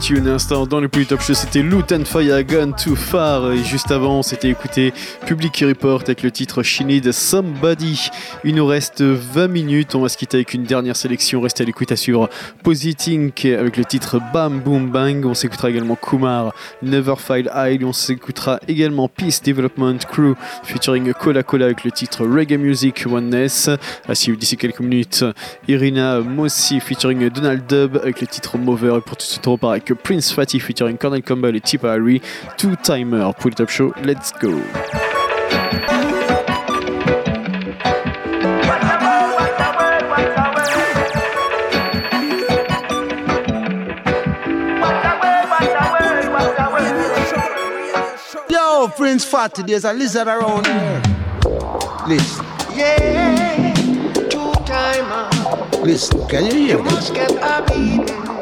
[0.00, 3.52] Tune, instant dans le plus top show, c'était Loot and Fire Gun Too Far.
[3.52, 4.92] Et juste avant, c'était écouté
[5.26, 8.10] Public Report avec le titre She Need Somebody.
[8.44, 9.94] Il nous reste 20 minutes.
[9.94, 11.40] On va se quitter avec une dernière sélection.
[11.40, 12.28] Restez à l'écoute à suivre
[12.62, 15.24] Positing avec le titre Bam Boom Bang.
[15.24, 16.52] On s'écoutera également Kumar,
[16.82, 17.82] Never File High.
[17.84, 23.70] On s'écoutera également Peace Development Crew featuring Cola Cola avec le titre Reggae Music Oneness.
[24.08, 25.24] À suivre d'ici quelques minutes,
[25.68, 28.96] Irina Mossi featuring Donald Dub avec le titre Mover.
[28.98, 29.56] Et pour tout de suite, on
[29.94, 32.20] Prince Fatty featuring Cornell Campbell et Tippa Irie.
[32.56, 33.92] Two Timer pour le top show.
[34.02, 34.60] Let's go.
[48.48, 51.02] Yo, Prince Fatty, there's a lizard around here.
[52.06, 52.44] Listen,
[52.74, 53.72] Yeah,
[54.28, 55.28] two timer.
[55.82, 56.92] listen, can you hear You this?
[56.92, 58.35] must get a beating.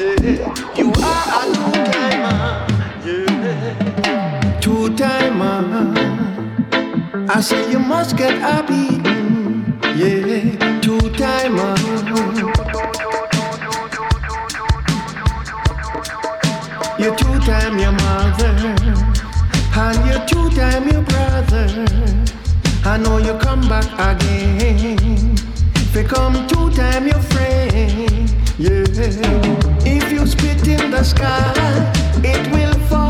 [0.00, 2.66] You are a two timer.
[3.04, 5.92] Yeah, two timer.
[7.28, 9.78] I say you must get a beating.
[9.94, 11.76] Yeah, two timer.
[16.98, 18.54] You two time your mother,
[19.76, 21.68] and you two time your brother.
[22.86, 25.36] I know you come back again.
[25.76, 28.09] If you come two time your friend,
[28.60, 28.84] yeah.
[29.84, 31.52] If you spit in the sky,
[32.22, 33.09] it will fall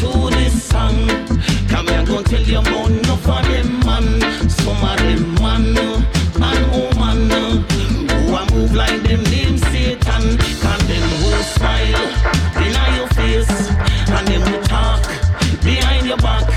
[0.00, 0.96] to this song.
[1.68, 4.50] Come here, go tell you about enough of them man.
[4.50, 5.76] Some of them man
[6.42, 7.30] and woman
[8.10, 10.24] who a move like them name Satan.
[10.62, 12.06] Can them who smile
[12.64, 13.70] in your face
[14.16, 15.02] and them who talk
[15.62, 16.48] behind your back.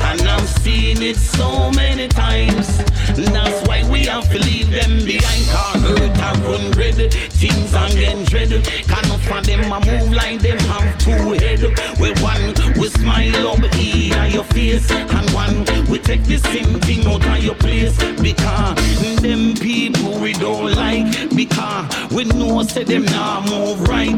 [0.00, 2.78] And I've seen it so many times.
[3.14, 5.46] That's why we have to leave them behind.
[5.48, 7.12] Car hurt have run red.
[7.12, 8.50] Things are getting dread.
[8.64, 11.60] Can not for them a move like them have two head.
[12.00, 14.90] We one we smile up here your face.
[14.90, 17.96] And one, we take the same thing out of your place.
[18.20, 21.30] Because them people we don't like.
[21.34, 24.16] Because we know say them now move right.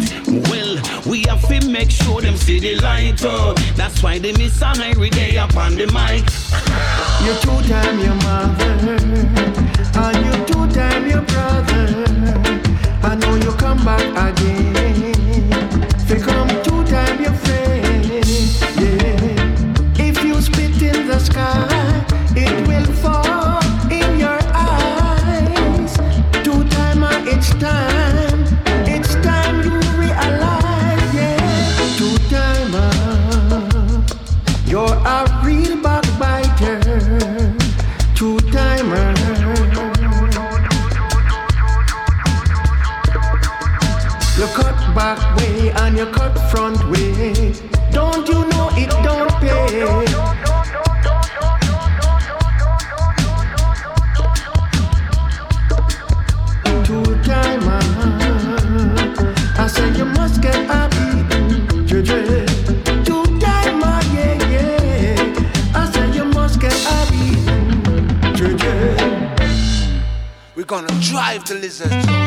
[0.49, 3.23] Well, we have to make sure them see the light.
[3.25, 6.25] Oh, that's why they miss an every day up on the mic.
[7.25, 9.50] You're two time your mother,
[9.97, 12.05] and you two time your brother.
[13.03, 15.10] I know you come back again.
[71.31, 72.20] Gonna drive the lizard.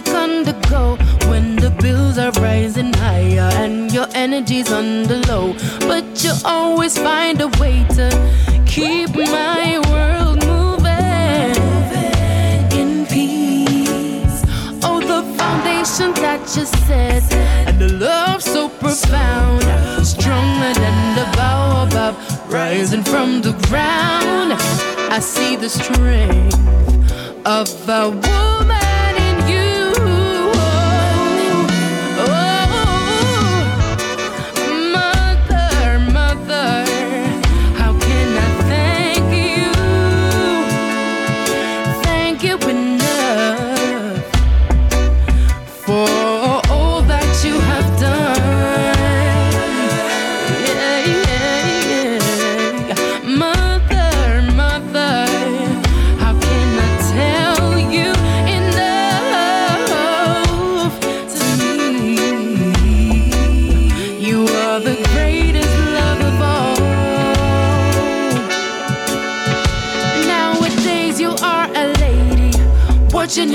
[0.00, 0.96] The on the go
[1.30, 5.54] when the bills are rising higher and your energy's on the low.
[5.80, 8.08] But you always find a way to
[8.66, 11.56] keep my world moving
[12.78, 14.42] in peace.
[14.84, 17.32] Oh, the foundation that you set
[17.66, 19.62] and the love so profound,
[20.06, 22.14] stronger than the baobab
[22.50, 24.52] rising from the ground.
[25.10, 26.54] I see the strength
[27.46, 28.75] of a woman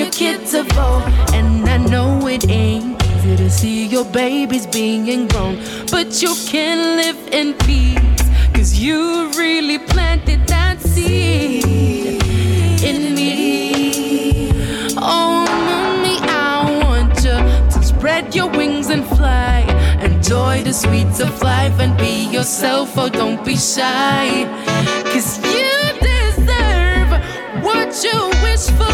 [0.02, 5.58] your kids evolve, and I know it ain't easy to see your babies being grown,
[5.92, 8.22] but you can live in peace,
[8.52, 12.24] cause you really planted that seed
[12.84, 14.50] in me.
[14.98, 17.38] Oh, mommy, I want you
[17.74, 19.60] to spread your wings and fly.
[20.02, 22.98] Enjoy the sweets of life and be yourself.
[22.98, 24.48] Oh, don't be shy.
[25.12, 27.10] Cause you deserve
[27.64, 28.91] what you wish for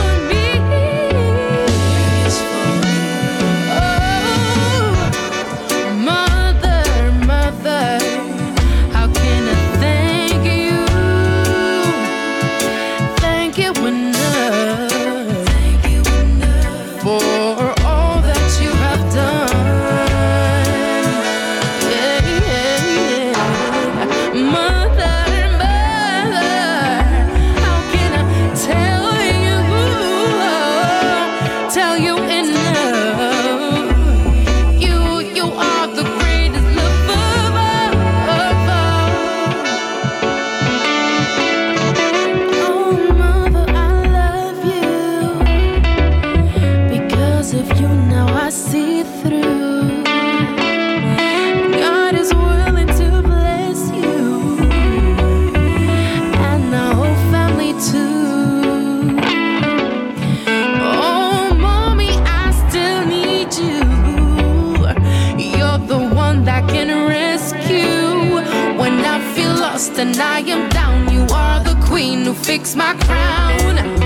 [72.48, 73.97] fix my crown.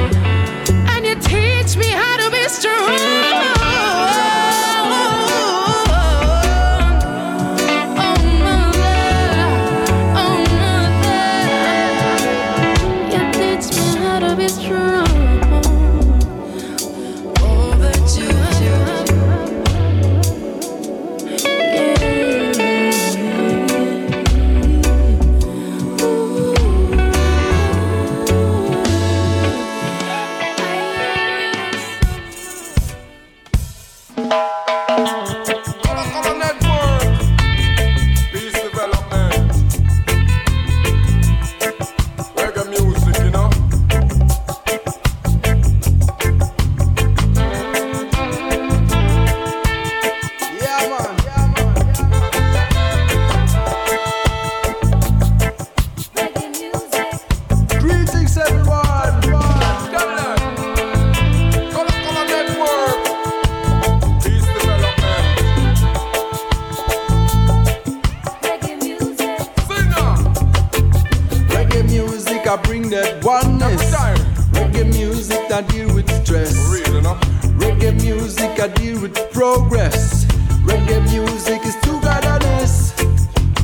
[78.62, 80.26] I deal with progress.
[80.64, 82.94] Reggae music is togetherness.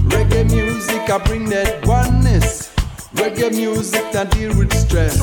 [0.10, 2.74] Reggae music, I bring that oneness.
[3.14, 5.20] Reggae music, I deal with stress.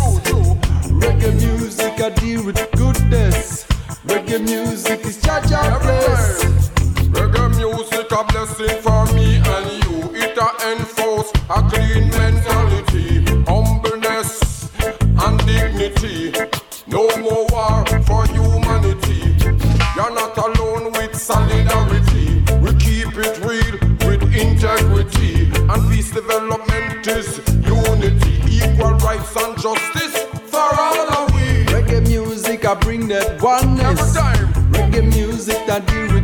[1.02, 3.64] Reggae music, I deal with goodness.
[4.06, 6.53] Reggae music is Jah Jah bless.
[21.74, 22.42] Solidarity.
[22.62, 23.74] We keep it real
[24.06, 25.51] with integrity.
[25.70, 30.16] And peace development is unity, equal rights and justice
[30.51, 31.64] for all of we.
[31.74, 34.16] Reggae music, I bring that oneness.
[34.16, 34.72] Every time.
[34.72, 36.23] Reggae music, I deal with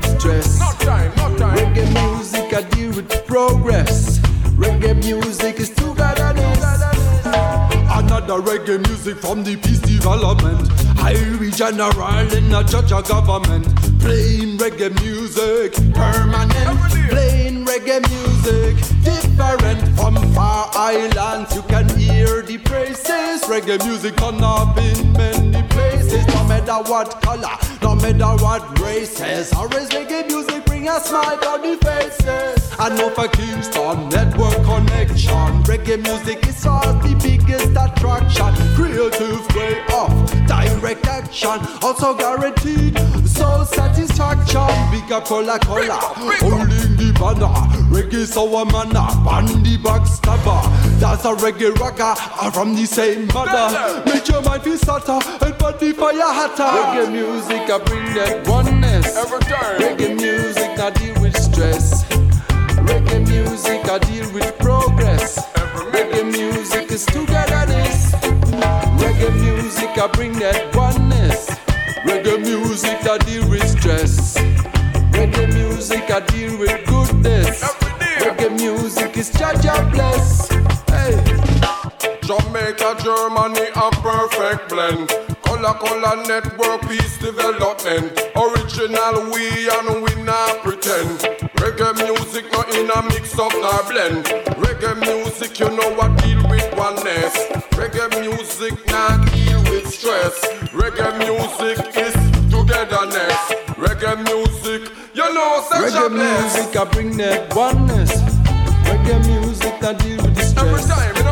[8.43, 10.71] reggae music from the peace development.
[11.01, 13.67] Irish general in a judge of government.
[14.01, 16.79] Playing reggae music, permanent.
[17.11, 21.55] Playing reggae music, different from far islands.
[21.55, 23.43] You can hear the praises.
[23.43, 26.27] Reggae music turn up in many places.
[26.29, 29.53] No matter what color, no matter what races.
[29.53, 30.50] Always reggae music
[30.81, 32.71] bring a smile on the faces.
[32.79, 35.63] I know for Kingston Network Connection.
[35.65, 38.55] Reggae music is all the biggest attraction.
[38.75, 40.11] Creative way of
[40.47, 41.59] direct action.
[41.83, 42.99] Also guaranteed
[43.29, 44.71] soul satisfaction.
[44.91, 45.99] Big up cola cola.
[46.41, 47.55] Holding the banner.
[47.93, 49.05] Reggae sour manna.
[49.25, 50.63] Bandy backstabber.
[50.99, 52.15] That's a reggae rocker.
[52.41, 54.03] Are from the same mother.
[54.07, 56.65] Make your mind feel hotter and body fire hotter.
[56.65, 59.17] Reggae music, I bring that oneness.
[59.17, 59.81] Every time.
[59.81, 60.30] Reggae music,
[60.91, 62.05] I deal with stress.
[62.89, 65.39] Reggae music, I deal with progress.
[65.95, 68.11] Reggae music is togetherness.
[68.99, 71.49] Reggae music, I bring that oneness.
[72.05, 74.37] Reggae music, I deal with stress.
[75.15, 77.63] Reggae music, I deal with goodness.
[78.19, 79.53] Reggae music is cha
[79.93, 80.49] bless.
[80.89, 81.15] Hey.
[82.23, 85.30] Jamaica, Germany, a perfect blend.
[85.51, 88.15] Color, color network, peace development.
[88.37, 91.19] Original we and we not pretend.
[91.59, 94.27] Reggae music not in a mix up nor blend.
[94.63, 97.35] Reggae music, you know what deal with oneness.
[97.75, 100.39] Reggae music not deal with stress.
[100.71, 102.15] Reggae music is
[102.49, 103.41] togetherness.
[103.75, 106.55] Reggae music, you know such a Reggae bless.
[106.57, 108.13] music, I bring that oneness.
[108.87, 110.91] Reggae music, I deal with the stress.
[110.91, 111.30] Every time.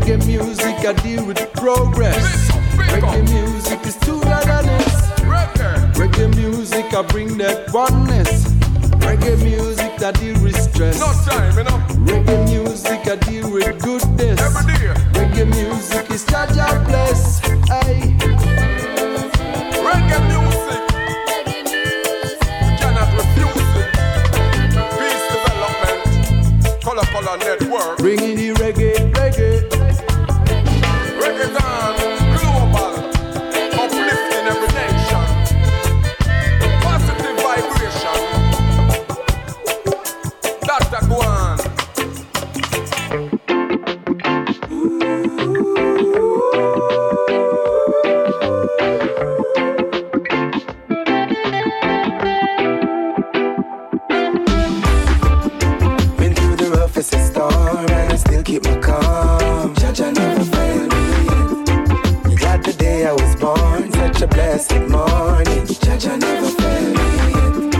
[0.00, 2.50] Reggae music, I deal with progress.
[2.74, 5.10] Reggae music is too togetherness.
[5.94, 8.44] Reggae music, I bring that oneness.
[9.04, 10.98] Reggae music, I deal with stress.
[10.98, 11.78] No time, you know.
[12.08, 14.40] Reggae music, I deal with goodness.
[14.40, 14.94] Every day.
[15.12, 17.40] Reggae music is Jah Jah bless.
[17.68, 18.16] Hey.
[19.84, 20.80] Reggae music.
[22.80, 23.88] Cannot refuse it.
[24.96, 26.82] Peace development.
[26.82, 27.98] Color Color Network.
[27.98, 28.29] Bringing
[64.68, 65.66] blessed morning.
[65.66, 67.70] Jah Jah never failed me.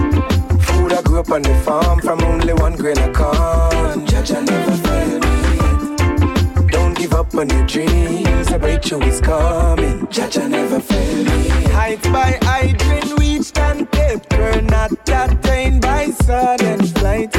[0.63, 4.07] Food I grew up on the farm from only one grain of corn.
[4.07, 6.67] Jah Jah never failed me.
[6.69, 8.51] Don't give up on your dreams.
[8.51, 10.07] A breakthrough is coming.
[10.09, 11.49] Jah Jah never failed me.
[11.71, 14.33] Heights by height, been reached and kept.
[14.33, 17.33] We're not attained by sudden flight.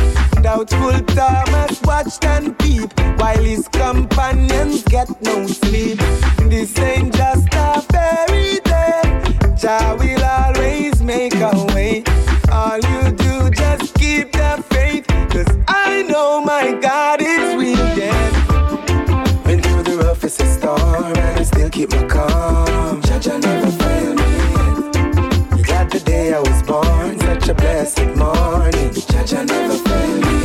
[0.44, 5.98] Doubtful Thomas watched and peep while his companions get no sleep.
[6.50, 8.31] This ain't just a fairy
[16.62, 18.30] my God real, yeah.
[19.46, 23.02] Been through the roughest of storm and I still keep my calm.
[23.02, 25.64] Jah Jah never failed me.
[25.64, 28.94] Glad the day I was born, such a blessed morning.
[28.94, 30.38] Jah Jah never failed me.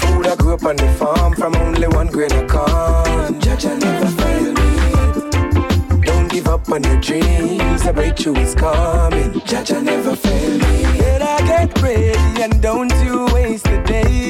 [0.00, 3.40] Food I grew up on the farm from only one grain of corn.
[3.40, 6.00] Jah Jah never failed me.
[6.00, 9.40] Don't give up on your dreams, a breakthrough is coming.
[9.44, 10.82] Jah Jah never failed me.
[10.98, 14.27] Better get ready and don't you waste a day.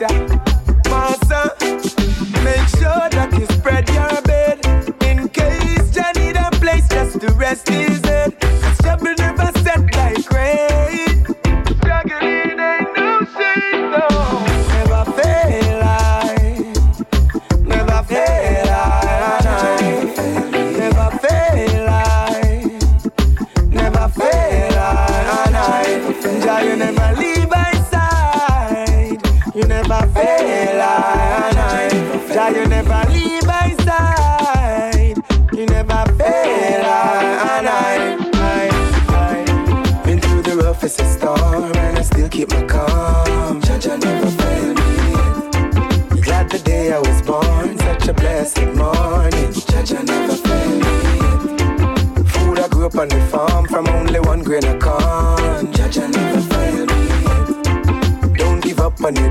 [0.00, 1.52] Master,
[2.42, 4.64] make sure that you spread your bed.
[5.04, 7.99] In case Jah need a place just to rest his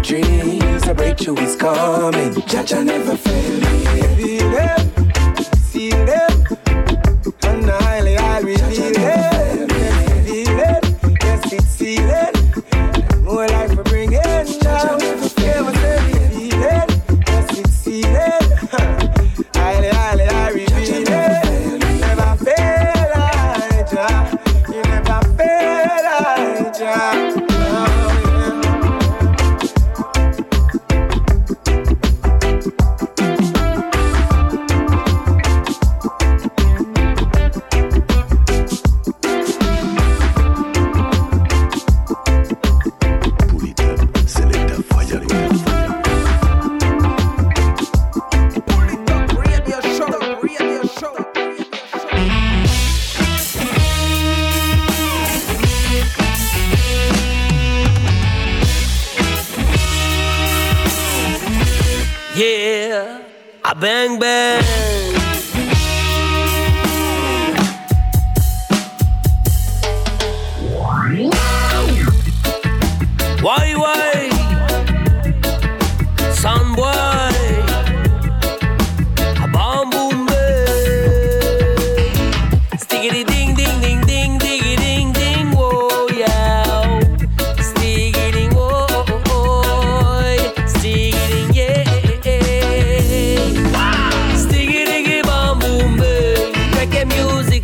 [0.09, 2.33] dreams, a breakthrough is coming.
[2.47, 3.15] Jah Jah never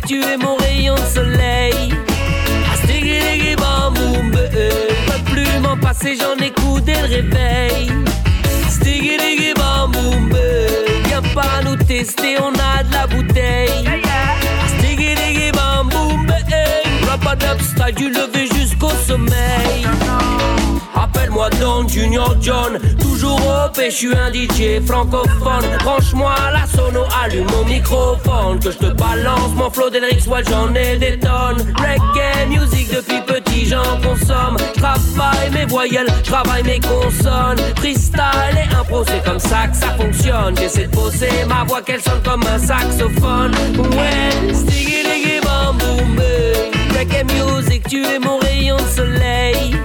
[0.06, 1.90] tu es mon rayon de soleil.
[5.06, 7.90] Peux plus m'en passer, j'en écoute dès le réveil.
[8.68, 10.30] Stiggity bam boom
[11.06, 14.02] Viens pas nous tester, on a de la bouteille.
[14.78, 16.26] Stiggity bam boom
[17.08, 19.86] Rap up style du lever jusqu'au sommeil.
[21.36, 25.64] Appelle-moi Don Junior John, toujours au je suis un DJ francophone.
[25.84, 28.58] Branche-moi la sono, allume mon microphone.
[28.58, 31.74] Que je te balance mon flow d'Elrix, ouais, j'en ai des tonnes.
[31.78, 34.56] Reggae music depuis petit, j'en consomme.
[34.76, 37.58] Travaille mes voyelles, travaille mes consonnes.
[37.76, 40.56] Freestyle et impro, c'est comme ça que ça fonctionne.
[40.56, 43.52] J'essaie de poser ma voix, qu'elle sonne comme un saxophone.
[43.78, 46.18] Ouais, stiggy bam boom.
[46.96, 49.76] Reggae music, tu es mon rayon de soleil.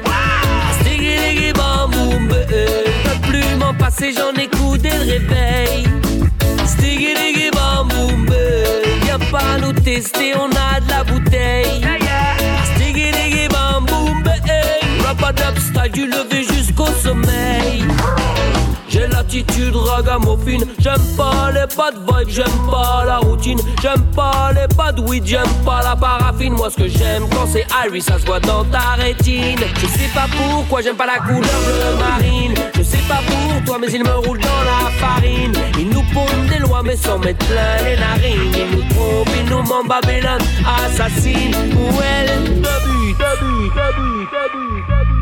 [2.47, 5.83] Peux plus m'en passer, j'en écoute dès le réveil.
[6.65, 8.35] Stiggy diggy bam bang.
[9.03, 11.81] Viens pas nous tester, on a de la bouteille.
[12.75, 14.41] Stiggy diggy bam boom bang.
[15.03, 17.83] Rap up style du lever jusqu'au sommeil.
[19.01, 20.59] J'ai la attitude ragamuffin.
[20.77, 23.59] J'aime pas les bad vibes, j'aime pas la routine.
[23.81, 26.53] J'aime pas les bad weed, j'aime pas la paraffine.
[26.53, 29.59] Moi, ce que j'aime quand c'est Harry, ça se voit dans ta rétine.
[29.79, 32.53] Je sais pas pourquoi j'aime pas la couleur bleu marine.
[32.77, 35.53] Je sais pas pour toi, mais il me roule dans la farine.
[35.79, 38.51] Il nous pondent des lois, mais sans mettre plein les narines.
[38.53, 39.61] Il nous trompe, il nous.
[39.61, 39.63] Où
[42.53, 43.15] début,
[44.35, 45.20] début.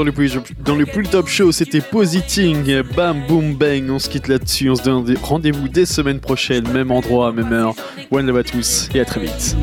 [0.00, 3.90] Dans le plus, top show, c'était Positing, bam boom bang.
[3.90, 7.74] On se quitte là-dessus, on se donne rendez-vous dès semaine prochaine, même endroit, même heure.
[8.10, 9.56] One love à tous et à très vite.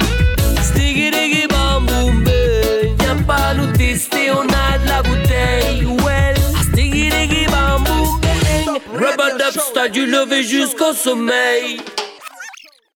[9.93, 11.79] Du lever jusqu'au sommeil